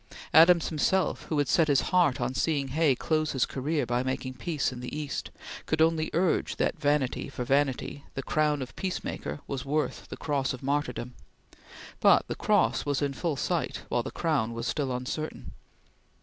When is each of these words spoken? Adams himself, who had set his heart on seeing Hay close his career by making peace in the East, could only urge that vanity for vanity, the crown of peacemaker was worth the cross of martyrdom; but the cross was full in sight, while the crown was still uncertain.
Adams 0.33 0.69
himself, 0.69 1.25
who 1.27 1.37
had 1.37 1.47
set 1.47 1.67
his 1.67 1.81
heart 1.81 2.19
on 2.19 2.33
seeing 2.33 2.69
Hay 2.69 2.95
close 2.95 3.33
his 3.33 3.45
career 3.45 3.85
by 3.85 4.01
making 4.01 4.33
peace 4.33 4.71
in 4.73 4.79
the 4.79 4.97
East, 4.97 5.29
could 5.67 5.79
only 5.79 6.09
urge 6.11 6.55
that 6.55 6.79
vanity 6.79 7.29
for 7.29 7.43
vanity, 7.43 8.03
the 8.15 8.23
crown 8.23 8.63
of 8.63 8.75
peacemaker 8.75 9.41
was 9.45 9.63
worth 9.63 10.07
the 10.09 10.17
cross 10.17 10.53
of 10.53 10.63
martyrdom; 10.63 11.13
but 11.99 12.23
the 12.27 12.33
cross 12.33 12.83
was 12.83 12.97
full 13.13 13.33
in 13.33 13.37
sight, 13.37 13.81
while 13.89 14.01
the 14.01 14.09
crown 14.09 14.53
was 14.53 14.65
still 14.65 14.91
uncertain. 14.91 15.51